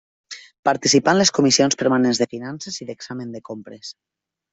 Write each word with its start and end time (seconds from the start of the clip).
Participà 0.67 1.11
en 1.15 1.19
les 1.19 1.31
Comissions 1.37 1.77
permanents 1.81 2.21
de 2.21 2.27
Finances 2.31 2.81
i 2.81 2.87
d'Examen 2.89 3.37
de 3.37 3.43
Compres. 3.51 3.93